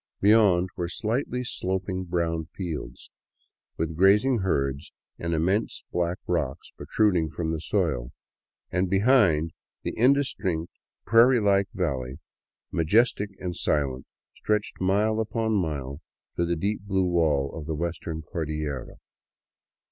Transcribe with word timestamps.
Beyond 0.19 0.69
were 0.75 0.87
slightly 0.87 1.43
sloping 1.43 2.05
brown 2.05 2.45
fields, 2.55 3.11
with 3.77 3.95
grazing 3.95 4.39
herds 4.39 4.91
and 5.19 5.31
immense 5.35 5.83
black 5.91 6.17
rocks 6.25 6.71
protruding 6.71 7.29
from 7.29 7.51
the 7.51 7.61
soil, 7.61 8.11
and 8.71 8.89
behind, 8.89 9.51
the 9.83 9.95
indistinct, 9.95 10.73
prairie 11.05 11.39
like 11.39 11.67
valley, 11.75 12.17
majestic 12.71 13.29
and 13.37 13.55
silent, 13.55 14.07
stretched 14.33 14.81
mile 14.81 15.19
upon 15.19 15.53
mile 15.53 16.01
to 16.35 16.45
the 16.45 16.55
deep 16.55 16.81
blue 16.81 17.05
wall 17.05 17.53
of 17.53 17.67
the 17.67 17.75
Western 17.75 18.23
Cordillera. 18.23 18.95